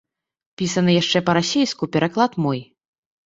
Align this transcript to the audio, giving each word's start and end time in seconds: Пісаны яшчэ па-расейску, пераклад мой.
Пісаны 0.61 0.95
яшчэ 1.01 1.19
па-расейску, 1.27 1.89
пераклад 1.97 2.31
мой. 2.47 2.59